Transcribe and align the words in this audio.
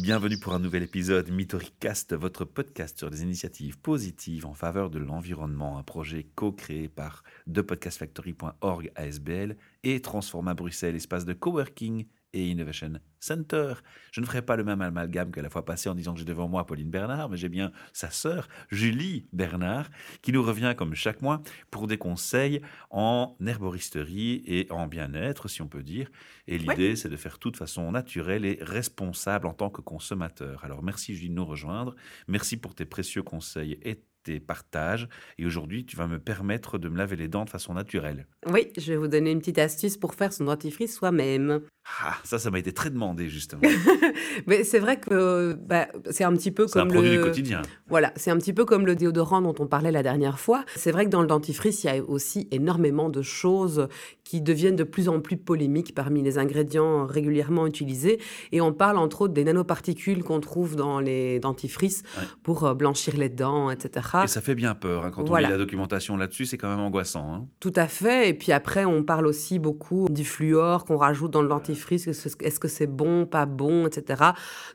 Bienvenue 0.00 0.38
pour 0.38 0.54
un 0.54 0.58
nouvel 0.58 0.84
épisode 0.84 1.30
MitoriCast, 1.30 2.14
votre 2.14 2.46
podcast 2.46 2.96
sur 2.96 3.10
des 3.10 3.22
initiatives 3.22 3.78
positives 3.78 4.46
en 4.46 4.54
faveur 4.54 4.88
de 4.88 4.98
l'environnement, 4.98 5.76
un 5.76 5.82
projet 5.82 6.28
co-créé 6.34 6.88
par 6.88 7.22
thepodcastfactory.org 7.52 8.90
ASBL 8.94 9.54
et 9.84 10.00
Transforma 10.00 10.54
Bruxelles, 10.54 10.96
espace 10.96 11.26
de 11.26 11.34
coworking 11.34 12.06
et 12.32 12.48
Innovation 12.48 12.92
Center. 13.20 13.74
Je 14.10 14.20
ne 14.20 14.26
ferai 14.26 14.42
pas 14.42 14.56
le 14.56 14.64
même 14.64 14.80
amalgame 14.80 15.30
que 15.30 15.40
la 15.40 15.50
fois 15.50 15.64
passée 15.64 15.88
en 15.88 15.94
disant 15.94 16.12
que 16.12 16.18
j'ai 16.18 16.24
devant 16.24 16.48
moi 16.48 16.66
Pauline 16.66 16.90
Bernard, 16.90 17.28
mais 17.28 17.36
j'ai 17.36 17.48
bien 17.48 17.72
sa 17.92 18.10
sœur 18.10 18.48
Julie 18.70 19.26
Bernard 19.32 19.90
qui 20.22 20.32
nous 20.32 20.42
revient 20.42 20.74
comme 20.76 20.94
chaque 20.94 21.22
mois 21.22 21.42
pour 21.70 21.86
des 21.86 21.98
conseils 21.98 22.60
en 22.90 23.36
herboristerie 23.44 24.42
et 24.46 24.66
en 24.70 24.86
bien-être, 24.86 25.48
si 25.48 25.62
on 25.62 25.68
peut 25.68 25.82
dire. 25.82 26.08
Et 26.46 26.58
l'idée, 26.58 26.96
c'est 26.96 27.08
de 27.08 27.16
faire 27.16 27.38
tout 27.38 27.50
de 27.50 27.56
façon 27.56 27.92
naturelle 27.92 28.44
et 28.44 28.58
responsable 28.60 29.46
en 29.46 29.54
tant 29.54 29.70
que 29.70 29.80
consommateur. 29.80 30.64
Alors 30.64 30.82
merci 30.82 31.14
Julie 31.14 31.30
de 31.30 31.34
nous 31.34 31.44
rejoindre. 31.44 31.94
Merci 32.28 32.56
pour 32.56 32.74
tes 32.74 32.84
précieux 32.84 33.22
conseils 33.22 33.78
et 33.82 34.02
tes 34.22 34.40
partages. 34.40 35.08
Et 35.38 35.46
aujourd'hui, 35.46 35.84
tu 35.84 35.96
vas 35.96 36.06
me 36.06 36.18
permettre 36.18 36.78
de 36.78 36.88
me 36.88 36.96
laver 36.96 37.16
les 37.16 37.28
dents 37.28 37.44
de 37.44 37.50
façon 37.50 37.74
naturelle. 37.74 38.26
Oui, 38.46 38.68
je 38.76 38.92
vais 38.92 38.98
vous 38.98 39.08
donner 39.08 39.30
une 39.30 39.40
petite 39.40 39.58
astuce 39.58 39.96
pour 39.96 40.14
faire 40.14 40.32
son 40.32 40.44
dentifrice 40.44 40.96
soi-même. 40.96 41.62
Ah, 42.04 42.14
ça, 42.24 42.38
ça 42.38 42.50
m'a 42.50 42.58
été 42.58 42.72
très 42.72 42.90
demandé, 42.90 43.28
justement. 43.28 43.62
Mais 44.46 44.64
c'est 44.64 44.78
vrai 44.78 44.98
que 44.98 45.52
bah, 45.54 45.88
c'est 46.10 46.24
un 46.24 46.32
petit 46.32 46.50
peu 46.50 46.66
C'est 46.68 46.78
un 46.78 46.82
comme 46.82 46.92
produit 46.92 47.10
le... 47.10 47.16
du 47.18 47.22
quotidien. 47.24 47.62
Voilà, 47.88 48.12
c'est 48.16 48.30
un 48.30 48.36
petit 48.38 48.52
peu 48.52 48.64
comme 48.64 48.86
le 48.86 48.94
déodorant 48.94 49.42
dont 49.42 49.54
on 49.58 49.66
parlait 49.66 49.90
la 49.90 50.02
dernière 50.02 50.38
fois. 50.38 50.64
C'est 50.76 50.92
vrai 50.92 51.04
que 51.04 51.10
dans 51.10 51.20
le 51.20 51.26
dentifrice, 51.26 51.84
il 51.84 51.86
y 51.88 51.90
a 51.98 52.02
aussi 52.02 52.48
énormément 52.50 53.08
de 53.08 53.20
choses 53.20 53.88
qui 54.24 54.40
deviennent 54.40 54.76
de 54.76 54.84
plus 54.84 55.08
en 55.08 55.20
plus 55.20 55.36
polémiques 55.36 55.94
parmi 55.94 56.22
les 56.22 56.38
ingrédients 56.38 57.04
régulièrement 57.04 57.66
utilisés. 57.66 58.20
Et 58.52 58.60
on 58.60 58.72
parle 58.72 58.96
entre 58.96 59.22
autres 59.22 59.34
des 59.34 59.44
nanoparticules 59.44 60.22
qu'on 60.22 60.40
trouve 60.40 60.76
dans 60.76 61.00
les 61.00 61.40
dentifrices 61.40 62.02
Ouais. 62.16 62.24
pour 62.42 62.64
euh, 62.64 62.74
blanchir 62.74 63.16
les 63.16 63.28
dents, 63.28 63.70
etc. 63.70 64.08
Et 64.24 64.26
ça 64.28 64.40
fait 64.40 64.54
bien 64.54 64.74
peur. 64.74 65.04
hein. 65.04 65.10
Quand 65.10 65.24
Voilà. 65.28 65.48
on 65.48 65.50
lit 65.50 65.58
la 65.58 65.64
documentation 65.64 66.16
là-dessus, 66.16 66.46
c'est 66.46 66.58
quand 66.58 66.68
même 66.68 66.80
angoissant. 66.80 67.34
hein. 67.34 67.46
Tout 67.60 67.72
à 67.76 67.86
fait. 67.88 68.28
Et 68.28 68.34
puis 68.34 68.52
après, 68.52 68.84
on 68.84 69.02
parle 69.02 69.26
aussi 69.26 69.58
beaucoup 69.58 70.06
du 70.08 70.24
fluor 70.24 70.84
qu'on 70.84 70.96
rajoute 70.96 71.30
dans 71.32 71.42
le 71.42 71.48
dentifrice. 71.48 71.71
Est-ce 72.08 72.36
que- 72.36 72.44
Est-ce 72.44 72.60
que 72.60 72.68
c'est 72.68 72.86
bon, 72.86 73.26
pas 73.26 73.46
bon, 73.46 73.86
etc. 73.86 74.22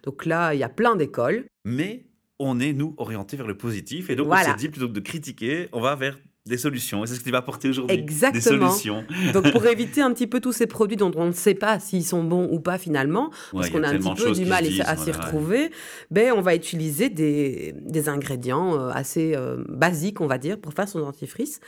Donc 0.04 0.26
là, 0.26 0.54
il 0.54 0.60
y 0.60 0.64
a 0.64 0.70
plein 0.70 0.96
d'écoles. 0.96 1.46
Mais 1.66 2.06
on 2.40 2.60
est, 2.60 2.74
nous, 2.74 2.94
orientés 2.98 3.36
vers 3.38 3.48
le 3.48 3.58
positif. 3.58 4.10
Et 4.10 4.16
donc, 4.16 4.28
on 4.28 4.32
s'est 4.52 4.58
dit, 4.58 4.70
plutôt 4.70 4.88
que 4.88 4.94
de 4.94 5.00
critiquer, 5.00 5.70
on 5.74 5.82
va 5.82 5.96
vers 5.96 6.18
des 6.48 6.58
solutions. 6.58 7.04
Et 7.04 7.08
c'est 7.08 7.16
ce 7.16 7.20
que 7.20 7.26
tu 7.26 7.32
vas 7.32 7.40
apporter 7.40 7.70
aujourd'hui. 7.70 7.96
Des 7.98 8.02
Exactement. 8.04 8.70
solutions. 8.70 9.04
Donc 9.34 9.52
pour 9.52 9.66
éviter 9.66 10.02
un 10.02 10.14
petit 10.14 10.28
peu 10.28 10.40
tous 10.40 10.52
ces 10.54 10.68
produits 10.68 10.98
dont 10.98 11.12
on 11.16 11.26
ne 11.28 11.32
sait 11.32 11.54
pas 11.56 11.80
s'ils 11.80 12.06
sont 12.06 12.24
bons 12.24 12.48
ou 12.52 12.60
pas 12.60 12.78
finalement, 12.78 13.32
parce 13.52 13.68
a 13.68 13.70
qu'on 13.70 13.84
a 13.84 13.90
un 13.90 13.98
petit 13.98 14.24
peu 14.24 14.32
du 14.32 14.46
mal 14.46 14.66
à- 14.66 14.68
s'y 14.68 14.76
voilà, 14.82 15.02
ouais. 15.02 15.12
retrouver, 15.12 15.72
ben, 16.12 16.34
on 16.36 16.42
va 16.42 16.56
utiliser 16.56 17.10
des, 17.10 17.74
des 17.80 18.10
ingrédients 18.10 18.76
euh, 18.80 18.90
assez 18.92 19.34
euh, 19.36 19.64
basiques, 19.70 20.22
on 20.22 20.28
va 20.28 20.38
dire, 20.38 20.60
pour 20.60 20.74
faire 20.74 20.88
son 20.88 21.00
dentifrice. 21.00 21.60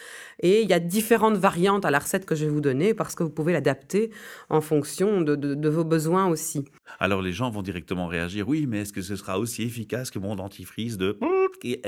Et 0.41 0.61
il 0.61 0.69
y 0.69 0.73
a 0.73 0.79
différentes 0.79 1.37
variantes 1.37 1.85
à 1.85 1.91
la 1.91 1.99
recette 1.99 2.25
que 2.25 2.35
je 2.35 2.45
vais 2.45 2.51
vous 2.51 2.61
donner 2.61 2.93
parce 2.93 3.15
que 3.15 3.23
vous 3.23 3.29
pouvez 3.29 3.53
l'adapter 3.53 4.11
en 4.49 4.61
fonction 4.61 5.21
de, 5.21 5.35
de- 5.35 5.55
de 5.55 5.69
vos 5.69 5.83
besoins 5.83 6.27
aussi. 6.27 6.65
Alors, 6.99 7.21
les 7.21 7.33
gens 7.33 7.49
vont 7.49 7.61
directement 7.61 8.07
réagir. 8.07 8.47
Oui, 8.47 8.65
mais 8.67 8.81
est-ce 8.81 8.93
que 8.93 9.01
ce 9.01 9.15
sera 9.15 9.39
aussi 9.39 9.63
efficace 9.63 10.09
que 10.11 10.19
mon 10.19 10.35
dentifrice 10.35 10.97
de 10.97 11.17
qui 11.61 11.81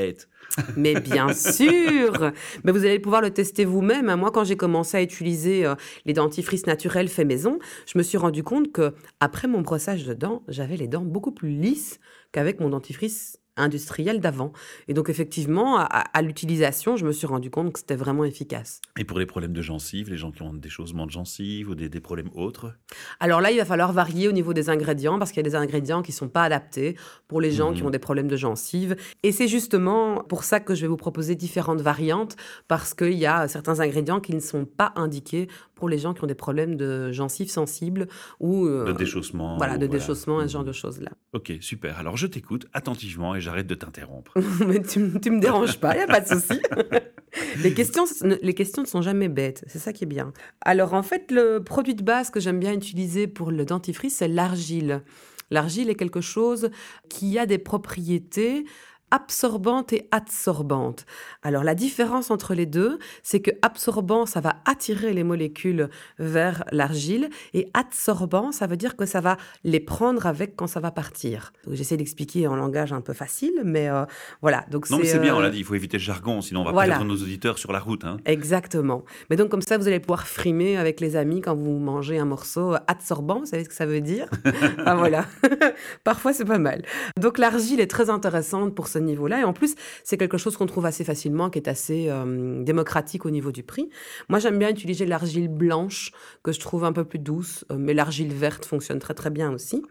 Mais 0.76 1.00
bien 1.00 1.34
sûr 1.34 2.32
Mais 2.64 2.72
vous 2.72 2.86
allez 2.86 3.00
pouvoir 3.00 3.22
le 3.22 3.32
tester 3.32 3.66
vous-même. 3.66 4.14
Moi, 4.16 4.32
quand 4.32 4.44
j'ai 4.44 4.58
commencé 4.58 4.98
à 4.98 5.02
utiliser 5.02 5.66
euh, 5.66 5.76
les 6.06 6.14
dentifrices 6.14 6.66
naturels 6.66 7.08
faits 7.08 7.28
maison, 7.28 7.60
je 7.86 7.98
me 7.98 8.04
suis 8.04 8.18
rendu 8.18 8.44
compte 8.44 8.72
que 8.72 8.94
après 9.20 9.48
mon 9.48 9.62
brossage 9.62 10.06
de 10.06 10.14
dents, 10.14 10.44
j'avais 10.48 10.78
les 10.78 10.88
dents 10.88 11.06
beaucoup 11.06 11.32
plus 11.32 11.52
lisses 11.52 12.00
qu'avec 12.32 12.60
mon 12.60 12.70
dentifrice 12.70 13.41
industriel 13.58 14.20
d'avant. 14.20 14.54
Et 14.88 14.94
donc, 14.94 15.10
effectivement, 15.10 15.78
à, 15.80 16.22
l'utilisation, 16.22 16.96
je 16.96 17.06
me 17.06 17.12
suis 17.12 17.28
rendu 17.28 17.50
compte 17.50 17.74
que 17.74 17.80
c'était 17.80 17.96
vraiment 17.96 18.24
efficace. 18.24 18.82
Et 18.98 19.04
pour 19.04 19.20
les 19.20 19.26
problèmes 19.26 19.54
de 19.54 19.62
gencives, 19.62 20.10
les 20.10 20.18
gens 20.18 20.32
qui 20.32 20.42
ont 20.42 20.54
des 20.54 20.70
chaussements 20.70 21.06
de 21.06 21.12
gencives 21.12 21.70
ou 21.70 21.76
des, 21.76 21.90
des 21.90 22.00
problèmes 22.00 22.30
autres? 22.34 22.74
Alors 23.20 23.42
là, 23.42 23.52
il 23.52 23.58
va 23.58 23.66
falloir 23.66 23.94
varier 23.94 24.28
au 24.28 24.32
niveau 24.32 24.54
des 24.54 24.70
ingrédients 24.70 25.20
parce 25.20 25.32
qu'il 25.32 25.44
y 25.44 25.48
a 25.48 25.50
des 25.50 25.56
ingrédients 25.56 26.02
qui 26.02 26.12
sont 26.12 26.30
pas 26.30 26.44
adaptés 26.44 26.96
pour 27.28 27.42
les 27.42 27.52
gens 27.52 27.74
qui 27.74 27.82
Mhm. 27.82 27.88
ont 27.88 27.92
des 27.92 28.00
problèmes 28.00 28.28
de 28.28 28.38
gencives. 28.38 28.96
Et 29.24 29.32
c'est 29.32 29.48
justement 29.48 30.24
pour 30.24 30.44
ça 30.44 30.60
que 30.60 30.76
je 30.76 30.82
vais 30.82 30.88
vous 30.88 30.98
proposer 30.98 31.36
différentes 31.36 31.82
variantes 31.82 32.36
parce 32.68 32.94
qu'il 32.94 33.14
y 33.14 33.26
a 33.26 33.48
certains 33.48 33.80
ingrédients 33.80 34.20
qui 34.20 34.34
ne 34.34 34.40
sont 34.40 34.66
pas 34.66 34.94
indiqués 34.96 35.48
pour 35.82 35.90
les 35.90 35.98
gens 35.98 36.14
qui 36.14 36.24
ont 36.24 36.28
des 36.28 36.36
problèmes 36.36 36.76
de 36.76 37.12
gencives 37.12 37.50
sensibles 37.50 38.08
ou 38.40 38.68
euh, 38.68 38.86
De 38.86 38.92
déchaussement 38.92 39.58
voilà, 39.58 39.80
de 39.80 39.88
déchaussement 39.88 40.40
et 40.40 40.48
ce 40.48 40.54
genre 40.54 40.62
Mhm. 40.62 40.68
de 40.68 40.74
choses-là. 40.74 41.10
Ok, 41.34 41.54
super. 41.60 41.98
Alors, 41.98 42.18
je 42.18 42.28
t'écoute 42.28 42.68
attentivement 42.72 43.34
et 43.34 43.42
j'arrête 43.42 43.66
de 43.66 43.74
t'interrompre. 43.74 44.34
Mais 44.68 44.80
tu, 44.84 45.12
tu 45.20 45.32
me 45.32 45.40
déranges 45.40 45.80
pas, 45.80 45.96
il 45.96 45.98
n'y 45.98 46.04
a 46.04 46.08
pas 46.08 46.22
de 46.22 46.28
souci. 46.28 46.62
les, 47.64 47.74
questions, 47.74 48.04
les 48.44 48.54
questions 48.54 48.84
ne 48.84 48.88
sont 48.88 49.02
jamais 49.02 49.28
bêtes, 49.28 49.64
c'est 49.66 49.80
ça 49.80 49.92
qui 49.92 50.04
est 50.04 50.08
bien. 50.08 50.34
Alors 50.62 50.94
en 50.94 51.02
fait, 51.02 51.32
le 51.32 51.64
produit 51.64 51.96
de 51.96 52.04
base 52.04 52.30
que 52.30 52.40
j'aime 52.40 52.60
bien 52.60 52.74
utiliser 52.74 53.26
pour 53.28 53.50
le 53.50 53.66
dentifrice, 53.66 54.18
c'est 54.18 54.28
l'argile. 54.28 55.02
L'argile 55.50 55.90
est 55.90 55.96
quelque 55.96 56.22
chose 56.22 56.70
qui 57.10 57.40
a 57.40 57.48
des 57.48 57.58
propriétés 57.58 58.66
absorbantes 59.12 59.94
et 59.94 60.08
adsorbantes. 60.12 61.06
Alors 61.44 61.64
la 61.64 61.76
différence 61.76 62.32
entre 62.32 62.54
les 62.54 62.66
deux, 62.66 62.98
c'est 63.24 63.40
que 63.42 63.52
absorbant, 63.62 64.26
ça 64.26 64.42
va 64.42 64.56
attirer 64.66 65.14
les 65.14 65.24
molécules 65.24 65.90
vers 66.20 66.64
l'argile 66.72 67.30
et 67.54 67.70
adsorbant, 67.74 68.52
ça 68.52 68.68
veut 68.68 68.78
dire 68.78 68.96
que 68.96 69.06
ça 69.06 69.22
va 69.22 69.38
les 69.64 69.80
prendre 69.80 70.26
avec 70.26 70.56
quand 70.56 70.68
ça 70.68 70.80
va 70.80 70.92
partir. 70.92 71.52
J'essaie 71.72 71.98
d'expliquer 71.98 72.48
en 72.48 72.56
langage 72.56 72.94
un 72.94 73.02
peu 73.02 73.14
facile, 73.14 73.62
mais 73.64 73.90
euh, 73.90 74.06
voilà. 74.42 74.66
Donc 74.72 74.90
Non, 74.90 74.98
mais 74.98 75.06
c'est 75.06 75.20
bien, 75.20 75.34
euh, 75.34 75.38
on 75.38 75.42
l'a 75.42 75.50
dit, 75.50 75.60
il 75.60 75.66
faut 75.66 75.76
éviter 75.76 75.98
le 75.98 76.04
jargon, 76.04 76.42
sinon 76.42 76.62
on 76.62 76.66
va 76.66 76.72
voilà. 76.72 76.96
perdre 76.96 77.06
nos 77.12 77.18
auditeurs 77.22 77.58
sur 77.58 77.72
la 77.72 77.80
route. 77.80 78.04
hein. 78.06 78.18
Exactement. 78.26 79.04
Mais 79.30 79.36
donc 79.36 79.50
comme 79.50 79.62
ça, 79.62 79.78
vous 79.78 79.88
allez 79.88 80.00
pouvoir 80.00 80.28
frimer 80.28 80.78
avec 80.78 81.00
les 81.00 81.16
amis 81.16 81.42
quand 81.42 81.56
vous 81.56 81.78
mangez 81.78 82.18
un 82.18 82.26
morceau 82.26 82.76
adsorbant. 82.88 83.40
Vous 83.40 83.46
savez 83.46 83.64
ce 83.64 83.70
que 83.70 83.76
ça 83.76 83.86
veut 83.86 84.02
dire? 84.02 84.28
Ah 84.86 84.96
voilà. 84.96 85.26
Parfois, 86.04 86.34
c'est 86.34 86.46
pas 86.46 86.58
mal. 86.58 86.84
Donc 87.20 87.38
l'argile 87.38 87.80
est 87.80 87.88
très 87.90 88.10
intéressante 88.10 88.74
pour 88.76 88.88
ce 88.88 89.00
niveau-là. 89.02 89.42
Et 89.42 89.44
en 89.44 89.54
plus, 89.54 89.76
c'est 90.04 90.18
quelque 90.18 90.38
chose 90.38 90.58
qu'on 90.58 90.66
trouve 90.66 90.86
assez 90.86 91.04
facilement, 91.04 91.50
qui 91.50 91.60
est 91.60 91.68
assez 91.68 92.08
euh, 92.10 92.64
démocratique 92.64 93.26
au 93.26 93.30
niveau 93.30 93.52
du 93.52 93.64
prix. 93.64 93.90
Moi, 94.30 94.40
j'aime 94.40 94.58
bien 94.58 94.70
utiliser 94.70 95.06
l'argile 95.06 95.48
blanche, 95.48 96.12
que 96.44 96.52
je 96.52 96.60
trouve 96.60 96.84
un 96.84 96.94
peu 96.94 97.04
plus 97.06 97.20
douce. 97.20 97.66
euh, 97.72 97.78
mais 97.78 97.94
l'argile 97.94 98.34
verte 98.34 98.66
fonctionne 98.66 99.00
très 99.00 99.14
très 99.14 99.30
bien 99.30 99.52
aussi. 99.52 99.84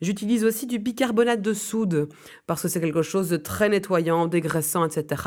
J'utilise 0.00 0.44
aussi 0.44 0.66
du 0.66 0.78
bicarbonate 0.78 1.42
de 1.42 1.52
soude 1.52 2.08
parce 2.46 2.62
que 2.62 2.68
c'est 2.68 2.80
quelque 2.80 3.02
chose 3.02 3.28
de 3.28 3.36
très 3.36 3.68
nettoyant, 3.68 4.26
dégraissant, 4.26 4.84
etc. 4.84 5.22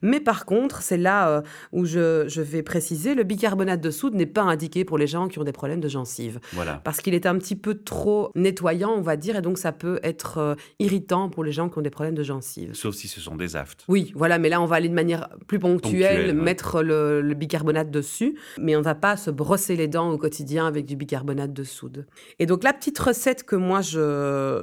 Mais 0.00 0.20
par 0.20 0.46
contre, 0.46 0.82
c'est 0.82 0.96
là 0.96 1.28
euh, 1.28 1.42
où 1.72 1.84
je, 1.84 2.24
je 2.28 2.42
vais 2.42 2.62
préciser, 2.62 3.14
le 3.14 3.24
bicarbonate 3.24 3.80
de 3.80 3.90
soude 3.90 4.14
n'est 4.14 4.26
pas 4.26 4.42
indiqué 4.42 4.84
pour 4.84 4.98
les 4.98 5.06
gens 5.06 5.28
qui 5.28 5.38
ont 5.38 5.44
des 5.44 5.52
problèmes 5.52 5.80
de 5.80 5.88
gencives. 5.88 6.40
Voilà. 6.52 6.80
Parce 6.84 7.00
qu'il 7.00 7.14
est 7.14 7.26
un 7.26 7.36
petit 7.38 7.56
peu 7.56 7.74
trop 7.74 8.30
nettoyant, 8.34 8.92
on 8.92 9.02
va 9.02 9.16
dire, 9.16 9.36
et 9.36 9.42
donc 9.42 9.58
ça 9.58 9.72
peut 9.72 10.00
être 10.02 10.38
euh, 10.38 10.54
irritant 10.78 11.28
pour 11.28 11.44
les 11.44 11.52
gens 11.52 11.68
qui 11.68 11.78
ont 11.78 11.82
des 11.82 11.90
problèmes 11.90 12.14
de 12.14 12.22
gencives. 12.22 12.74
Sauf 12.74 12.94
si 12.94 13.08
ce 13.08 13.20
sont 13.20 13.36
des 13.36 13.56
aftes. 13.56 13.84
Oui, 13.88 14.12
voilà, 14.14 14.38
mais 14.38 14.48
là, 14.48 14.60
on 14.60 14.66
va 14.66 14.76
aller 14.76 14.88
de 14.88 14.94
manière 14.94 15.28
plus 15.46 15.58
ponctuelle, 15.58 16.26
ouais. 16.26 16.32
mettre 16.32 16.82
le, 16.82 17.20
le 17.20 17.34
bicarbonate 17.34 17.90
dessus, 17.90 18.38
mais 18.58 18.76
on 18.76 18.80
ne 18.80 18.84
va 18.84 18.94
pas 18.94 19.16
se 19.16 19.30
brosser 19.30 19.76
les 19.76 19.88
dents 19.88 20.10
au 20.10 20.18
quotidien 20.18 20.66
avec 20.66 20.86
du 20.86 20.96
bicarbonate 20.96 21.52
de 21.52 21.64
soude. 21.64 22.06
Et 22.38 22.46
donc, 22.46 22.64
la 22.64 22.72
petite 22.72 22.98
recette 22.98 23.44
que 23.44 23.56
moi, 23.56 23.80
je, 23.80 23.98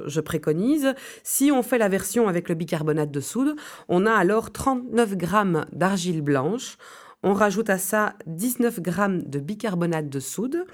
je 0.06 0.20
préconise, 0.20 0.94
si 1.22 1.50
on 1.52 1.62
fait 1.62 1.78
la 1.78 1.88
version 1.88 2.28
avec 2.28 2.48
le 2.48 2.54
bicarbonate 2.54 3.10
de 3.10 3.20
soude, 3.20 3.56
on 3.88 4.06
a 4.06 4.12
alors 4.12 4.52
39 4.52 5.16
grammes 5.16 5.66
d'argile 5.72 6.22
blanche, 6.22 6.76
on 7.22 7.34
rajoute 7.34 7.70
à 7.70 7.78
ça 7.78 8.14
19 8.26 8.80
grammes 8.80 9.22
de 9.22 9.38
bicarbonate 9.38 10.08
de 10.08 10.20
soude, 10.20 10.64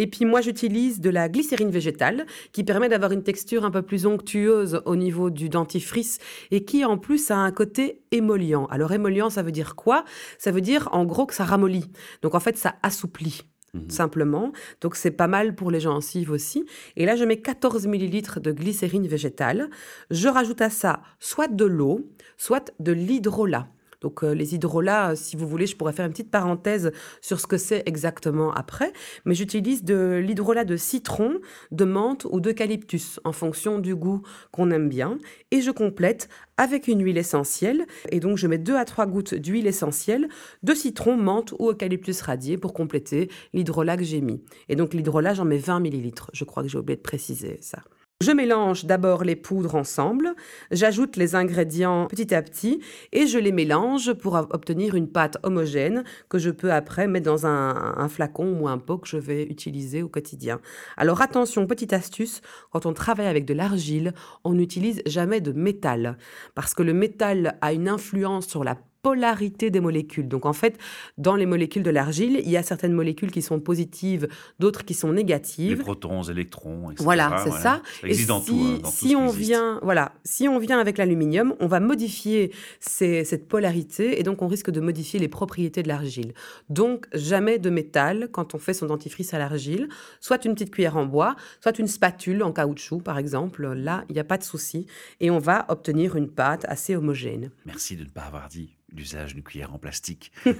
et 0.00 0.06
puis 0.06 0.24
moi, 0.24 0.40
j'utilise 0.40 0.98
de 1.00 1.10
la 1.10 1.28
glycérine 1.28 1.70
végétale 1.70 2.24
qui 2.52 2.64
permet 2.64 2.88
d'avoir 2.88 3.12
une 3.12 3.22
texture 3.22 3.66
un 3.66 3.70
peu 3.70 3.82
plus 3.82 4.06
onctueuse 4.06 4.80
au 4.86 4.96
niveau 4.96 5.28
du 5.28 5.50
dentifrice 5.50 6.18
et 6.50 6.64
qui 6.64 6.86
en 6.86 6.96
plus 6.96 7.30
a 7.30 7.36
un 7.36 7.52
côté 7.52 8.02
émollient. 8.10 8.66
Alors 8.70 8.92
émollient, 8.92 9.28
ça 9.30 9.42
veut 9.42 9.52
dire 9.52 9.76
quoi? 9.76 10.06
Ça 10.38 10.52
veut 10.52 10.62
dire 10.62 10.88
en 10.92 11.04
gros 11.04 11.26
que 11.26 11.34
ça 11.34 11.44
ramollit. 11.44 11.84
Donc 12.22 12.34
en 12.34 12.40
fait, 12.40 12.56
ça 12.56 12.76
assouplit. 12.82 13.42
Mhm. 13.74 13.90
Simplement. 13.90 14.52
Donc, 14.80 14.96
c'est 14.96 15.10
pas 15.10 15.28
mal 15.28 15.54
pour 15.54 15.70
les 15.70 15.80
gencives 15.80 16.30
aussi. 16.30 16.66
Et 16.96 17.06
là, 17.06 17.16
je 17.16 17.24
mets 17.24 17.40
14 17.40 17.86
millilitres 17.86 18.40
de 18.40 18.52
glycérine 18.52 19.06
végétale. 19.06 19.70
Je 20.10 20.28
rajoute 20.28 20.60
à 20.60 20.70
ça 20.70 21.02
soit 21.18 21.48
de 21.48 21.64
l'eau, 21.64 22.08
soit 22.36 22.72
de 22.80 22.92
l'hydrolat. 22.92 23.68
Donc 24.00 24.24
euh, 24.24 24.32
les 24.32 24.54
hydrolats, 24.54 25.10
euh, 25.10 25.14
si 25.14 25.36
vous 25.36 25.46
voulez, 25.46 25.66
je 25.66 25.76
pourrais 25.76 25.92
faire 25.92 26.06
une 26.06 26.12
petite 26.12 26.30
parenthèse 26.30 26.92
sur 27.20 27.40
ce 27.40 27.46
que 27.46 27.58
c'est 27.58 27.82
exactement 27.86 28.52
après. 28.52 28.92
Mais 29.24 29.34
j'utilise 29.34 29.84
de 29.84 30.20
l'hydrolat 30.24 30.64
de 30.64 30.76
citron, 30.76 31.38
de 31.70 31.84
menthe 31.84 32.26
ou 32.30 32.40
d'eucalyptus 32.40 33.20
en 33.24 33.32
fonction 33.32 33.78
du 33.78 33.94
goût 33.94 34.22
qu'on 34.52 34.70
aime 34.70 34.88
bien. 34.88 35.18
Et 35.50 35.60
je 35.60 35.70
complète 35.70 36.28
avec 36.56 36.88
une 36.88 37.02
huile 37.02 37.18
essentielle. 37.18 37.86
Et 38.10 38.20
donc 38.20 38.36
je 38.36 38.46
mets 38.46 38.58
2 38.58 38.76
à 38.76 38.84
3 38.84 39.06
gouttes 39.06 39.34
d'huile 39.34 39.66
essentielle, 39.66 40.28
de 40.62 40.74
citron, 40.74 41.16
menthe 41.16 41.52
ou 41.58 41.70
eucalyptus 41.70 42.20
radié 42.22 42.58
pour 42.58 42.72
compléter 42.72 43.30
l'hydrolat 43.52 43.96
que 43.96 44.04
j'ai 44.04 44.20
mis. 44.20 44.42
Et 44.68 44.76
donc 44.76 44.94
l'hydrolat, 44.94 45.34
j'en 45.34 45.44
mets 45.44 45.58
20 45.58 45.80
millilitres. 45.80 46.30
Je 46.32 46.44
crois 46.44 46.62
que 46.62 46.68
j'ai 46.68 46.78
oublié 46.78 46.96
de 46.96 47.02
préciser 47.02 47.58
ça. 47.60 47.82
Je 48.22 48.32
mélange 48.32 48.84
d'abord 48.84 49.24
les 49.24 49.34
poudres 49.34 49.76
ensemble, 49.76 50.34
j'ajoute 50.70 51.16
les 51.16 51.34
ingrédients 51.34 52.06
petit 52.06 52.34
à 52.34 52.42
petit 52.42 52.80
et 53.12 53.26
je 53.26 53.38
les 53.38 53.50
mélange 53.50 54.12
pour 54.12 54.34
obtenir 54.34 54.94
une 54.94 55.08
pâte 55.08 55.38
homogène 55.42 56.04
que 56.28 56.36
je 56.38 56.50
peux 56.50 56.70
après 56.70 57.06
mettre 57.06 57.24
dans 57.24 57.46
un, 57.46 58.08
flacon 58.10 58.60
ou 58.60 58.68
un 58.68 58.76
pot 58.76 58.98
que 58.98 59.08
je 59.08 59.16
vais 59.16 59.44
utiliser 59.44 60.02
au 60.02 60.10
quotidien. 60.10 60.60
Alors 60.98 61.22
attention, 61.22 61.66
petite 61.66 61.94
astuce, 61.94 62.42
quand 62.72 62.84
on 62.84 62.92
travaille 62.92 63.26
avec 63.26 63.46
de 63.46 63.54
l'argile, 63.54 64.12
on 64.44 64.52
n'utilise 64.52 65.00
jamais 65.06 65.40
de 65.40 65.52
métal 65.52 66.18
parce 66.54 66.74
que 66.74 66.82
le 66.82 66.92
métal 66.92 67.56
a 67.62 67.72
une 67.72 67.88
influence 67.88 68.46
sur 68.46 68.64
la 68.64 68.76
polarité 69.02 69.70
des 69.70 69.80
molécules. 69.80 70.28
Donc 70.28 70.46
en 70.46 70.52
fait, 70.52 70.78
dans 71.18 71.34
les 71.36 71.46
molécules 71.46 71.82
de 71.82 71.90
l'argile, 71.90 72.40
il 72.44 72.50
y 72.50 72.56
a 72.56 72.62
certaines 72.62 72.92
molécules 72.92 73.30
qui 73.30 73.42
sont 73.42 73.60
positives, 73.60 74.28
d'autres 74.58 74.84
qui 74.84 74.94
sont 74.94 75.12
négatives. 75.12 75.78
Les 75.78 75.82
protons, 75.82 76.22
électrons, 76.22 76.90
etc. 76.90 77.02
Voilà, 77.04 77.42
c'est 77.44 77.50
ça. 77.50 77.82
Ça 78.00 78.08
existe 78.08 78.28
dans 78.28 78.40
si, 78.40 78.46
tout. 78.46 78.60
hein, 78.60 78.78
dans 78.82 78.90
si 78.90 79.08
qui 79.08 79.16
on 79.16 79.24
existe. 79.28 79.38
vient, 79.40 79.80
voilà, 79.82 80.12
si 80.24 80.48
on 80.48 80.58
vient 80.58 80.78
avec 80.78 80.98
l'aluminium, 80.98 81.54
on 81.60 81.66
va 81.66 81.80
modifier 81.80 82.52
ces- 82.80 83.24
cette 83.24 83.48
polarité 83.48 84.20
et 84.20 84.22
donc 84.22 84.42
on 84.42 84.46
risque 84.48 84.70
de 84.70 84.80
modifier 84.80 85.18
les 85.18 85.28
propriétés 85.28 85.82
de 85.82 85.88
l'argile. 85.88 86.34
Donc 86.68 87.06
jamais 87.14 87.58
de 87.58 87.70
métal 87.70 88.28
quand 88.32 88.54
on 88.54 88.58
fait 88.58 88.74
son 88.74 88.86
dentifrice 88.86 89.34
à 89.34 89.38
l'argile, 89.38 89.88
soit 90.20 90.44
une 90.44 90.54
petite 90.54 90.70
cuillère 90.70 90.96
en 90.96 91.06
bois, 91.06 91.36
soit 91.60 91.78
une 91.78 91.86
spatule 91.86 92.42
en 92.42 92.52
caoutchouc 92.52 93.00
par 93.00 93.18
exemple. 93.18 93.66
Là, 93.72 94.04
il 94.08 94.12
n'y 94.14 94.20
a 94.20 94.24
pas 94.24 94.38
de 94.38 94.44
souci 94.44 94.86
et 95.20 95.30
on 95.30 95.38
va 95.38 95.64
obtenir 95.68 96.16
une 96.16 96.28
pâte 96.28 96.64
assez 96.68 96.96
homogène. 96.96 97.50
Merci 97.64 97.96
de 97.96 98.04
ne 98.04 98.08
pas 98.08 98.22
avoir 98.22 98.48
dit 98.48 98.76
l'usage 98.94 99.34
d'une 99.34 99.42
cuillère 99.42 99.74
en 99.74 99.78
plastique. 99.78 100.32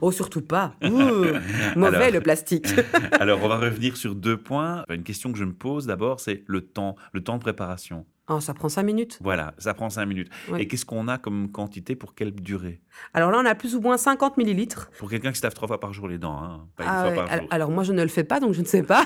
Oh, 0.00 0.12
surtout 0.12 0.42
pas. 0.42 0.74
Ouh, 0.84 0.88
mauvais 1.76 1.96
Alors- 1.96 2.10
le 2.12 2.20
plastique. 2.20 2.68
Alors, 3.20 3.40
on 3.42 3.48
va 3.48 3.58
revenir 3.58 3.96
sur 3.96 4.14
deux 4.14 4.36
points. 4.36 4.84
Une 4.88 5.02
question 5.02 5.32
que 5.32 5.38
je 5.38 5.44
me 5.44 5.52
pose 5.52 5.86
d'abord, 5.86 6.20
c'est 6.20 6.44
le 6.46 6.60
temps, 6.60 6.96
le 7.12 7.22
temps 7.22 7.36
de 7.36 7.42
préparation. 7.42 8.06
Oh, 8.30 8.40
ça 8.40 8.52
prend 8.52 8.68
cinq 8.68 8.82
minutes? 8.82 9.18
Voilà, 9.22 9.54
ça 9.56 9.72
prend 9.72 9.88
cinq 9.88 10.04
minutes. 10.04 10.28
Et 10.58 10.68
qu'est-ce 10.68 10.84
qu'on 10.84 11.08
a 11.08 11.16
comme 11.16 11.50
quantité 11.50 11.96
pour 11.96 12.14
quelle 12.14 12.32
durée? 12.34 12.82
Alors 13.14 13.30
là, 13.30 13.38
on 13.42 13.46
a 13.46 13.54
plus 13.54 13.74
ou 13.74 13.80
moins 13.80 13.96
50 13.96 14.36
millilitres. 14.36 14.90
Pour 14.98 15.08
quelqu'un 15.08 15.32
qui 15.32 15.38
se 15.38 15.42
lave 15.44 15.54
trois 15.54 15.66
fois 15.66 15.80
par 15.80 15.94
jour 15.94 16.08
les 16.08 16.18
dents, 16.18 16.38
hein, 16.42 16.66
pas 16.76 16.84
une 16.84 16.90
Ah 16.92 17.00
fois 17.00 17.08
ouais, 17.10 17.14
par 17.16 17.32
al- 17.32 17.38
jour. 17.40 17.48
Alors 17.50 17.70
moi 17.70 17.84
je 17.84 17.92
ne 17.94 18.02
le 18.02 18.08
fais 18.08 18.24
pas 18.24 18.38
donc 18.38 18.52
je 18.52 18.60
ne 18.60 18.66
sais 18.66 18.82
pas. 18.82 19.04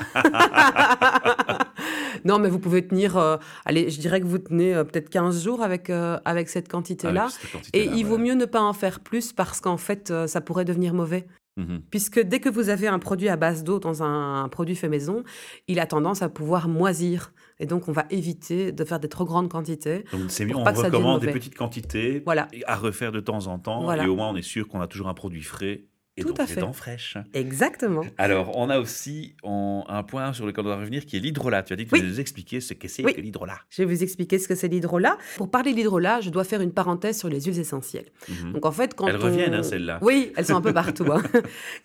Non 2.25 2.39
mais 2.39 2.49
vous 2.49 2.59
pouvez 2.59 2.87
tenir, 2.87 3.17
euh, 3.17 3.37
allez 3.65 3.91
je 3.91 4.01
dirais 4.01 4.21
que 4.21 4.27
vous 4.27 4.39
tenez 4.39 4.75
euh, 4.75 4.85
peut-être 4.85 5.09
15 5.09 5.45
jours 5.45 5.63
avec, 5.63 5.91
euh, 5.91 6.19
avec 6.25 6.49
cette 6.49 6.69
quantité-là. 6.69 7.29
Et 7.73 7.85
il 7.85 8.05
vaut 8.05 8.19
mieux 8.19 8.35
ne 8.35 8.45
pas 8.45 8.61
en 8.61 8.73
faire 8.73 9.01
plus 9.01 9.33
parce 9.33 9.61
qu'en 9.61 9.77
fait 9.77 10.13
ça 10.27 10.41
pourrait 10.41 10.65
devenir 10.65 10.95
mauvais. 10.95 11.27
Mhm. 11.59 11.83
Puisque 11.91 12.19
dès 12.19 12.41
que 12.41 12.49
vous 12.49 12.71
avez 12.71 12.89
un 12.89 12.99
produit 12.99 13.29
à 13.29 13.37
base 13.37 13.63
d'eau 13.63 13.79
dans 13.79 14.03
un, 14.03 14.45
un 14.45 14.49
produit 14.49 14.75
fait 14.75 14.89
maison, 14.89 15.23
il 15.69 15.81
a 15.81 15.87
tendance 15.87 16.23
à 16.23 16.31
pouvoir 16.31 16.67
moisir. 16.67 17.33
Et 17.59 17.67
donc 17.67 17.89
on 17.89 17.93
va 17.93 18.07
éviter 18.11 18.73
de 18.73 18.85
faire 18.85 18.99
des 18.99 19.09
trop 19.09 19.27
grandes 19.27 19.51
quantités. 19.51 20.05
Donc 20.13 20.23
c'est 20.29 20.47
mieux, 20.47 20.57
on 20.57 20.65
recommande 20.65 21.21
des 21.21 21.31
petites 21.31 21.55
quantités 21.55 22.23
Voilà. 22.25 22.49
à 22.67 22.77
refaire 22.77 23.13
de 23.13 23.21
temps 23.21 23.47
en 23.49 23.59
temps. 23.59 23.83
Voilà. 23.83 24.05
Et 24.05 24.09
au 24.09 24.17
moins, 24.17 24.31
on 24.31 24.37
est 24.37 24.43
sûr 24.43 24.67
qu'on 24.67 24.81
a 24.81 24.87
toujours 24.87 25.09
un 25.09 25.15
produit 25.15 25.43
frais 25.43 25.85
et 26.19 26.23
Tout 26.23 26.29
donc 26.29 26.41
à 26.41 26.47
fait. 26.47 26.61
dents 26.61 26.75
fraîches. 26.75 27.17
Exactement. 27.33 28.03
Alors, 28.19 28.57
on 28.59 28.69
a 28.69 28.79
aussi 28.79 29.35
on- 29.43 29.83
un 29.89 30.03
point 30.03 30.33
sur 30.35 30.45
lequel 30.47 30.61
on 30.65 30.69
doit 30.69 30.77
revenir 30.77 31.07
qui 31.07 31.17
est 31.17 31.21
l'hydrolat. 31.21 31.63
Tu 31.63 31.73
as 31.73 31.77
dit 31.77 31.87
que 31.87 31.95
tu 31.97 32.03
Oui. 32.03 32.07
nous 32.07 32.21
expliquer 32.21 32.61
ce 32.61 32.75
que 32.75 32.87
c'est 32.87 33.03
Oui. 33.05 33.15
que 33.15 33.21
l'hydrolat. 33.23 33.59
Je 33.71 33.83
vais 33.83 33.95
vous 33.95 34.03
expliquer 34.03 34.39
ce 34.39 34.47
que 34.47 34.55
c'est 34.55 34.69
l'hydrolat. 34.69 35.17
Pour 35.39 35.51
parler 35.51 35.73
de 35.73 35.77
l'hydrolat, 35.79 36.21
je 36.21 36.29
dois 36.29 36.45
faire 36.45 36.61
une 36.61 36.73
parenthèse 36.73 37.19
sur 37.19 37.29
les 37.31 37.41
huiles 37.41 37.59
essentielles. 37.59 38.11
Mhm. 38.29 38.53
Donc 38.53 38.67
en 38.67 38.73
fait, 38.73 38.95
quand 38.95 39.09
Elles 39.09 39.17
on- 39.17 39.21
reviennent, 39.25 39.55
hein, 39.55 39.63
celles-là. 39.63 39.99
Oui, 40.03 40.33
elles 40.37 40.45
sont 40.47 40.57
un 40.57 40.61
peu 40.61 40.73
partout. 40.95 41.07
hein. 41.11 41.23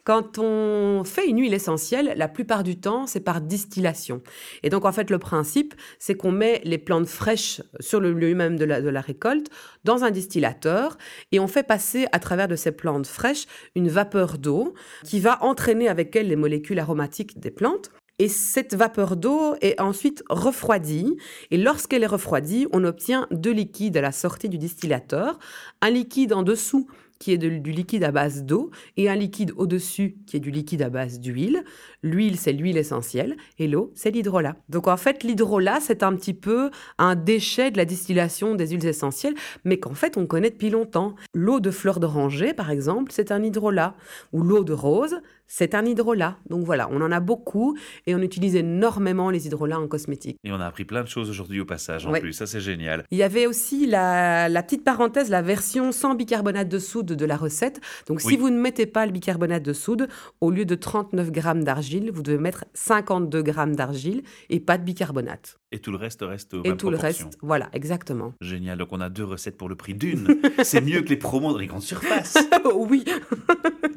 Quand 0.04 0.38
on 0.40 1.04
fait 1.06 1.28
une 1.28 1.40
huile 1.40 1.54
essentielle, 1.54 2.14
la 2.18 2.28
plupart 2.28 2.64
du 2.64 2.78
temps, 2.80 3.08
c'est 3.08 3.22
par 3.22 3.40
distillation. 3.40 4.22
Et 4.64 4.70
donc 4.70 4.84
en 4.86 4.92
fait, 4.92 5.10
le 5.10 5.20
principe, 5.20 5.74
c'est 6.00 6.16
qu'on 6.16 6.32
met 6.34 6.62
les 6.66 6.78
plantes 6.78 7.08
fraîches 7.08 7.62
sur 7.80 8.00
le 8.02 8.12
lieu 8.14 8.34
même 8.36 8.58
de 8.58 8.66
la, 8.66 8.82
de 8.82 8.90
la 8.90 9.00
récolte 9.02 9.48
dans 9.86 10.04
un 10.04 10.12
distillateur 10.12 10.98
et 11.32 11.40
on 11.40 11.48
fait 11.48 11.64
passer 11.64 12.08
à 12.12 12.20
travers 12.20 12.48
de 12.50 12.56
ces 12.58 12.72
plantes 12.72 13.08
fraîches 13.08 13.46
une 13.76 13.88
vapeur 13.88 14.17
d'eau 14.26 14.74
qui 15.04 15.20
va 15.20 15.44
entraîner 15.44 15.88
avec 15.88 16.16
elle 16.16 16.28
les 16.28 16.36
molécules 16.36 16.80
aromatiques 16.80 17.40
des 17.40 17.52
plantes. 17.52 17.92
Et 18.20 18.30
cette 18.30 18.74
vapeur 18.74 19.16
d'eau 19.16 19.54
est 19.62 19.80
ensuite 19.80 20.24
refroidie. 20.28 21.18
Et 21.52 21.58
lorsqu'elle 21.58 22.02
est 22.02 22.08
refroidie, 22.08 22.66
on 22.72 22.84
obtient 22.84 23.28
deux 23.30 23.52
liquides 23.52 23.96
à 23.96 24.02
la 24.02 24.12
sortie 24.12 24.50
du 24.50 24.58
distillateur. 24.58 25.38
Un 25.82 25.92
liquide 25.92 26.34
en 26.34 26.42
dessous 26.42 26.88
qui 27.20 27.32
est 27.34 27.38
de- 27.38 27.50
du 27.58 27.72
liquide 27.72 28.04
à 28.04 28.12
base 28.12 28.44
d'eau 28.44 28.72
et 28.98 29.10
un 29.10 29.16
liquide 29.16 29.52
au-dessus 29.58 30.18
qui 30.26 30.38
est 30.38 30.40
du 30.40 30.52
liquide 30.52 30.82
à 30.82 30.90
base 30.90 31.20
d'huile. 31.20 31.64
L'huile, 32.04 32.38
c'est 32.38 32.52
l'huile 32.54 32.78
essentielle 32.78 33.36
et 33.60 33.68
l'eau, 33.68 33.92
c'est 33.96 34.12
l'hydrolat. 34.12 34.56
Donc 34.70 34.88
en 34.88 34.98
fait, 34.98 35.24
l'hydrolat, 35.24 35.80
c'est 35.82 36.04
un 36.04 36.16
petit 36.16 36.34
peu 36.34 36.70
un 36.98 37.16
déchet 37.16 37.72
de 37.72 37.78
la 37.78 37.86
distillation 37.86 38.56
des 38.56 38.68
huiles 38.70 38.86
essentielles, 38.86 39.36
mais 39.66 39.78
qu'en 39.80 39.94
fait, 39.94 40.18
on 40.18 40.26
connaît 40.28 40.50
depuis 40.52 40.70
longtemps. 40.70 41.16
L'eau 41.34 41.60
de 41.60 41.72
fleur 41.72 42.00
d'oranger, 42.00 42.54
par 42.54 42.72
exemple, 42.72 43.12
c'est 43.12 43.32
un 43.32 43.44
hydrolat. 43.44 43.96
Ou 44.34 44.44
l'eau 44.44 44.64
de 44.64 44.74
rose, 44.74 45.16
c'est 45.48 45.76
un 45.76 45.86
hydrolat. 45.86 46.38
Donc 46.50 46.66
voilà, 46.66 46.90
on 46.92 47.02
en 47.02 47.12
a 47.12 47.20
beaucoup 47.22 47.78
et 48.06 48.14
on 48.16 48.20
utilise 48.22 48.56
énormément 48.56 49.30
les 49.30 49.48
hydrolats 49.48 49.80
en 49.80 49.88
cosmétique. 49.88 50.38
Et 50.44 50.52
on 50.52 50.60
a 50.60 50.66
appris 50.66 50.84
plein 50.86 51.04
de 51.04 51.08
choses 51.08 51.30
aujourd'hui 51.30 51.60
au 51.62 51.66
passage 51.66 52.06
en 52.06 52.12
Ouais. 52.12 52.20
plus. 52.20 52.34
Ça, 52.34 52.46
c'est 52.46 52.60
génial. 52.60 53.06
Il 53.12 53.18
y 53.18 53.24
avait 53.24 53.48
aussi 53.48 53.86
la, 53.88 54.50
la 54.50 54.64
petite 54.64 54.84
parenthèse, 54.84 55.30
la 55.30 55.42
version 55.42 55.92
sans 55.92 56.16
bicarbonate 56.16 56.68
de 56.70 56.80
soude 56.80 57.07
de 57.16 57.26
la 57.26 57.38
recette. 57.38 57.80
Donc, 58.08 58.20
Oui. 58.24 58.34
si 58.34 58.38
vous 58.38 58.50
ne 58.50 58.60
mettez 58.60 58.86
pas 58.86 59.06
le 59.06 59.12
bicarbonate 59.12 59.64
de 59.64 59.74
soude, 59.74 60.08
au 60.42 60.52
lieu 60.52 60.66
de 60.66 60.76
39 60.76 61.32
grammes 61.32 61.64
d'argile, 61.64 62.12
vous 62.14 62.24
devez 62.24 62.38
mettre 62.38 62.66
52 62.74 63.42
grammes 63.42 63.76
d'argile 63.76 64.24
et 64.50 64.60
pas 64.60 64.78
de 64.78 64.84
bicarbonate. 64.84 65.60
Et 65.72 65.80
tout 65.80 65.92
le 65.92 65.98
reste 65.98 66.22
reste 66.22 66.54
aux 66.54 66.64
et 66.64 66.78
tout 66.78 66.90
le 66.90 66.96
reste, 66.98 67.38
voilà, 67.42 67.70
exactement. 67.74 68.34
Génial. 68.40 68.78
Donc, 68.78 68.90
on 68.92 69.02
a 69.02 69.10
deux 69.10 69.26
recettes 69.26 69.58
pour 69.58 69.68
le 69.68 69.76
prix 69.76 69.94
d'une. 69.94 70.40
c'est 70.64 70.80
mieux 70.82 71.02
que 71.02 71.10
les 71.10 71.18
promos 71.18 71.52
dans 71.52 71.58
les 71.58 71.68
grandes 71.68 71.82
surfaces. 71.82 72.38
oui, 72.76 73.04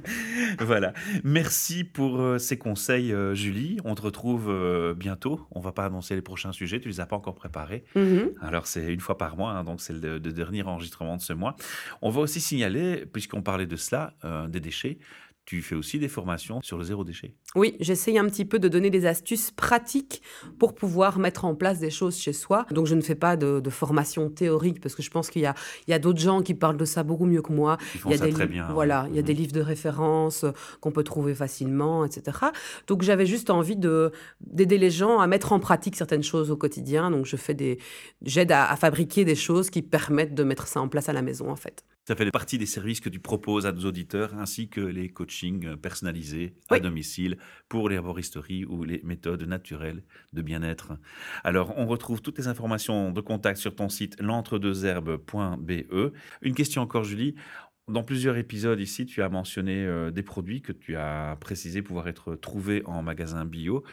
voilà. 0.60 0.92
Merci 1.24 1.84
pour 1.84 2.20
euh, 2.20 2.38
ces 2.38 2.58
conseils, 2.58 3.12
euh, 3.12 3.34
Julie. 3.34 3.78
On 3.84 3.94
te 3.94 4.02
retrouve 4.02 4.48
euh, 4.48 4.94
bientôt. 4.94 5.46
On 5.50 5.60
va 5.60 5.72
pas 5.72 5.84
annoncer 5.84 6.14
les 6.14 6.22
prochains 6.22 6.52
sujets. 6.52 6.80
Tu 6.80 6.88
les 6.88 7.00
as 7.00 7.06
pas 7.06 7.16
encore 7.16 7.34
préparés. 7.34 7.84
Mhm. 7.94 8.30
Alors, 8.40 8.66
c'est 8.66 8.92
une 8.92 9.00
fois 9.00 9.18
par 9.18 9.36
mois, 9.36 9.52
hein, 9.52 9.64
donc 9.64 9.80
c'est 9.80 9.92
le, 9.92 10.18
le 10.18 10.32
dernier 10.32 10.62
enregistrement 10.62 11.16
de 11.16 11.22
ce 11.22 11.32
mois. 11.32 11.56
On 12.02 12.10
va 12.10 12.20
aussi 12.20 12.40
signaler, 12.40 13.06
puisqu'on 13.06 13.42
parlait 13.42 13.66
de 13.66 13.76
cela, 13.76 14.14
des 14.48 14.60
déchets. 14.60 14.98
Tu 15.50 15.62
fais 15.62 15.74
aussi 15.74 15.98
des 15.98 16.06
formations 16.06 16.60
sur 16.62 16.78
le 16.78 16.84
zéro 16.84 17.02
déchet. 17.02 17.34
Oui, 17.56 17.74
j'essaye 17.80 18.18
un 18.18 18.26
petit 18.26 18.44
peu 18.44 18.60
de 18.60 18.68
donner 18.68 18.88
des 18.88 19.04
astuces 19.04 19.50
pratiques 19.50 20.22
pour 20.60 20.76
pouvoir 20.76 21.18
mettre 21.18 21.44
en 21.44 21.56
place 21.56 21.80
des 21.80 21.90
choses 21.90 22.16
chez 22.16 22.32
soi. 22.32 22.66
Donc, 22.70 22.86
je 22.86 22.94
ne 22.94 23.00
fais 23.00 23.16
pas 23.16 23.36
de, 23.36 23.58
de 23.58 23.70
formation 23.70 24.30
théorique 24.30 24.80
parce 24.80 24.94
que 24.94 25.02
je 25.02 25.10
pense 25.10 25.28
qu'il 25.28 25.42
y 25.42 25.46
a, 25.46 25.56
il 25.88 25.90
y 25.90 25.94
a 25.94 25.98
d'autres 25.98 26.20
gens 26.20 26.42
qui 26.42 26.54
parlent 26.54 26.76
de 26.76 26.84
ça 26.84 27.02
beaucoup 27.02 27.26
mieux 27.26 27.42
que 27.42 27.52
moi. 27.52 27.78
Ils 27.96 28.00
font 28.00 28.10
Il 28.10 28.12
y 28.12 28.14
a 28.14 28.18
ça 28.18 28.26
des 28.26 28.32
très 28.32 28.46
bien. 28.46 28.68
Voilà, 28.72 29.06
il 29.10 29.16
y 29.16 29.18
a 29.18 29.22
des 29.22 29.32
Mhm. 29.32 29.38
livres 29.40 29.52
de 29.52 29.60
référence 29.60 30.44
euh, 30.44 30.52
qu'on 30.80 30.92
peut 30.92 31.02
trouver 31.02 31.34
facilement, 31.34 32.04
etc. 32.04 32.38
Donc 32.86 33.02
j'avais 33.02 33.26
juste 33.26 33.50
envie 33.50 33.74
de 33.76 34.12
d'aider 34.40 34.78
les 34.78 34.92
gens 34.92 35.18
à 35.18 35.26
mettre 35.26 35.52
en 35.52 35.58
pratique 35.58 35.96
certaines 35.96 36.22
choses 36.22 36.52
au 36.52 36.56
quotidien. 36.56 37.10
Donc 37.10 37.26
je 37.26 37.34
fais 37.34 37.54
des, 37.54 37.78
j'aide 38.22 38.52
à, 38.52 38.70
à 38.70 38.76
fabriquer 38.76 39.24
des 39.24 39.34
choses 39.34 39.68
qui 39.68 39.82
permettent 39.82 40.34
de 40.34 40.44
mettre 40.44 40.68
ça 40.68 40.80
en 40.80 40.86
place 40.86 41.08
à 41.08 41.12
la 41.12 41.22
maison, 41.22 41.50
en 41.50 41.56
fait. 41.56 41.84
Ça 42.10 42.16
fait 42.16 42.28
partie 42.32 42.58
des 42.58 42.66
services 42.66 42.98
que 42.98 43.08
tu 43.08 43.20
proposes 43.20 43.66
à 43.66 43.72
nos 43.72 43.84
auditeurs, 43.84 44.34
ainsi 44.34 44.68
que 44.68 44.80
les 44.80 45.10
coachings 45.10 45.64
euh, 45.64 45.76
personnalisés 45.76 46.56
à 46.68 46.74
Oui. 46.74 46.80
domicile 46.80 47.38
pour 47.68 47.88
l'herboristerie 47.88 48.64
ou 48.64 48.82
les 48.82 49.00
méthodes 49.04 49.44
naturelles 49.44 50.02
de 50.32 50.42
bien-être. 50.42 50.94
Alors, 51.44 51.72
on 51.76 51.86
retrouve 51.86 52.20
toutes 52.20 52.38
les 52.38 52.48
informations 52.48 53.12
de 53.12 53.20
contact 53.20 53.60
sur 53.60 53.76
ton 53.76 53.88
site 53.88 54.20
l'entredeuxherbes.be. 54.20 56.12
Une 56.42 56.54
question 56.56 56.82
encore, 56.82 57.04
Julie. 57.04 57.36
Dans 57.86 58.02
plusieurs 58.02 58.36
épisodes 58.36 58.80
ici, 58.80 59.06
tu 59.06 59.22
as 59.22 59.28
mentionné 59.28 59.84
euh, 59.84 60.10
des 60.10 60.24
produits 60.24 60.62
que 60.62 60.72
tu 60.72 60.96
as 60.96 61.36
précisé 61.40 61.80
pouvoir 61.80 62.08
être 62.08 62.34
trouvés 62.34 62.82
en 62.86 63.02
magasin 63.02 63.44
bio. 63.44 63.84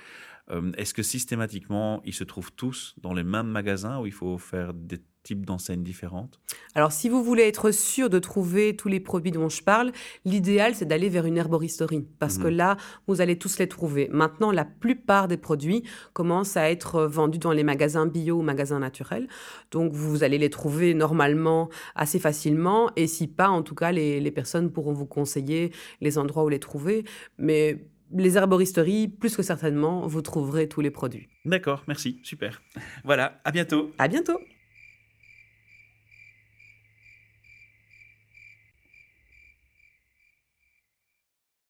Euh, 0.52 0.72
Est-ce 0.78 0.94
que 0.94 1.04
systématiquement, 1.04 2.02
ils 2.06 2.14
se 2.14 2.24
trouvent 2.24 2.52
tous 2.54 2.96
dans 3.02 3.14
les 3.14 3.24
mêmes 3.24 3.48
magasins 3.48 4.00
ou 4.00 4.06
il 4.06 4.14
faut 4.14 4.38
faire 4.38 4.74
des 4.74 5.00
types 5.24 5.46
d'enseignes 5.46 5.84
différentes? 5.84 6.40
Alors 6.74 6.94
si 6.94 7.10
vous 7.10 7.22
voulez 7.22 7.44
être 7.44 7.72
sûr 7.72 8.10
de 8.10 8.18
trouver 8.18 8.78
tous 8.78 8.88
les 8.88 9.02
produits 9.02 9.32
dont 9.32 9.50
je 9.50 9.62
parle, 9.62 9.92
l'idéal 10.24 10.74
c'est 10.74 10.86
d'aller 10.86 11.10
vers 11.10 11.26
une 11.26 11.36
herboristerie 11.38 12.08
parce 12.20 12.38
que 12.38 12.48
Mhm. 12.48 12.56
là, 12.56 12.78
vous 13.08 13.20
allez 13.20 13.38
tous 13.38 13.58
les 13.60 13.68
trouver. 13.68 14.08
Maintenant, 14.10 14.52
la 14.52 14.64
plupart 14.64 15.28
des 15.28 15.36
produits 15.36 15.84
commencent 16.14 16.56
à 16.56 16.72
être 16.72 16.96
euh, 16.96 17.08
vendus 17.10 17.40
dans 17.40 17.52
les 17.52 17.64
magasins 17.66 18.06
bio 18.06 18.38
ou 18.38 18.42
magasins 18.42 18.80
naturels. 18.80 19.28
Donc 19.72 19.92
vous 19.92 20.24
allez 20.24 20.38
les 20.38 20.50
trouver 20.50 20.94
normalement 20.94 21.68
assez 21.96 22.20
facilement 22.20 22.90
et 22.96 23.08
si 23.08 23.28
pas, 23.28 23.50
en 23.50 23.64
tout 23.64 23.76
cas, 23.76 23.92
les, 23.92 24.22
les 24.22 24.32
personnes 24.32 24.72
pourront 24.72 24.94
vous 24.94 25.06
conseiller 25.08 25.74
les 26.00 26.18
endroits 26.18 26.46
où 26.46 26.50
les 26.50 26.60
trouver. 26.60 27.04
Mais 27.38 27.86
les 28.12 28.38
herboristeries, 28.38 29.08
plus 29.08 29.36
que 29.36 29.44
certainement, 29.44 30.08
vous 30.08 30.22
trouverez 30.22 30.68
tous 30.68 30.82
les 30.82 30.92
produits. 30.92 31.28
D'accord, 31.46 31.84
merci, 31.88 32.20
super. 32.24 32.62
Voilà, 33.04 33.40
à 33.44 33.52
bientôt. 33.52 33.92
À 33.98 34.08
bientôt 34.08 34.40